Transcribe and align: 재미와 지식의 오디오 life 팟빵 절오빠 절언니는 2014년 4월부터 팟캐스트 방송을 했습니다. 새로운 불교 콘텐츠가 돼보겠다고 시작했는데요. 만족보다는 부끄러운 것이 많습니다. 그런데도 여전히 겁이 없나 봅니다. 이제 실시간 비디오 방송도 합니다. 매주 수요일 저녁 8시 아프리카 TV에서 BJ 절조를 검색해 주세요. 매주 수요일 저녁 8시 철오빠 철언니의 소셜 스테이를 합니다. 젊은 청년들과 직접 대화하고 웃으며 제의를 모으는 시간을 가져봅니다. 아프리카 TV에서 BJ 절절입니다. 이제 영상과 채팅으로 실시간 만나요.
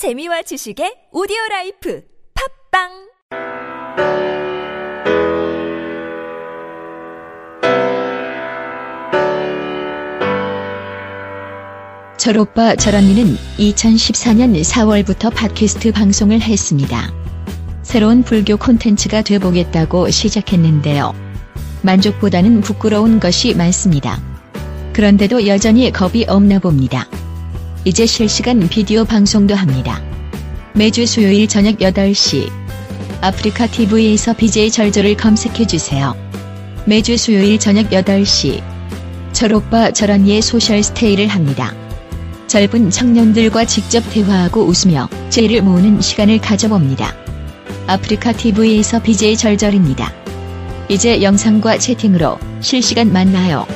재미와 0.00 0.40
지식의 0.40 1.12
오디오 1.12 1.36
life 1.50 2.00
팟빵 2.72 2.88
절오빠 12.16 12.76
절언니는 12.76 13.36
2014년 13.58 14.58
4월부터 14.64 15.34
팟캐스트 15.34 15.92
방송을 15.92 16.40
했습니다. 16.40 17.12
새로운 17.82 18.22
불교 18.22 18.56
콘텐츠가 18.56 19.20
돼보겠다고 19.20 20.08
시작했는데요. 20.08 21.12
만족보다는 21.82 22.62
부끄러운 22.62 23.20
것이 23.20 23.54
많습니다. 23.54 24.18
그런데도 24.94 25.46
여전히 25.46 25.92
겁이 25.92 26.24
없나 26.26 26.58
봅니다. 26.58 27.06
이제 27.84 28.04
실시간 28.04 28.68
비디오 28.68 29.06
방송도 29.06 29.54
합니다. 29.54 30.02
매주 30.74 31.06
수요일 31.06 31.48
저녁 31.48 31.78
8시 31.78 32.50
아프리카 33.22 33.66
TV에서 33.66 34.34
BJ 34.34 34.70
절조를 34.70 35.16
검색해 35.16 35.66
주세요. 35.66 36.14
매주 36.84 37.16
수요일 37.16 37.58
저녁 37.58 37.88
8시 37.88 38.62
철오빠 39.32 39.92
철언니의 39.92 40.42
소셜 40.42 40.82
스테이를 40.82 41.28
합니다. 41.28 41.74
젊은 42.48 42.90
청년들과 42.90 43.64
직접 43.64 44.02
대화하고 44.10 44.64
웃으며 44.64 45.08
제의를 45.30 45.62
모으는 45.62 46.02
시간을 46.02 46.38
가져봅니다. 46.38 47.14
아프리카 47.86 48.32
TV에서 48.32 49.00
BJ 49.00 49.38
절절입니다. 49.38 50.12
이제 50.90 51.22
영상과 51.22 51.78
채팅으로 51.78 52.38
실시간 52.60 53.10
만나요. 53.10 53.66